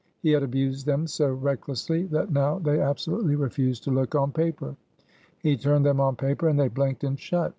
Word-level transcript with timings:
He 0.23 0.31
had 0.31 0.41
abused 0.41 0.87
them 0.87 1.05
so 1.05 1.31
recklessly, 1.31 2.07
that 2.07 2.31
now 2.31 2.57
they 2.57 2.81
absolutely 2.81 3.35
refused 3.35 3.83
to 3.83 3.91
look 3.91 4.15
on 4.15 4.31
paper. 4.31 4.75
He 5.43 5.55
turned 5.55 5.85
them 5.85 5.99
on 5.99 6.15
paper, 6.15 6.47
and 6.49 6.59
they 6.59 6.69
blinked 6.69 7.03
and 7.03 7.19
shut. 7.19 7.49